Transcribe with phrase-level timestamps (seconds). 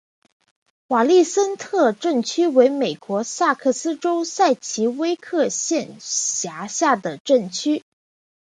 [0.87, 7.83] 瓦利森特镇区为美国堪萨斯州塞奇威克县辖下的镇区。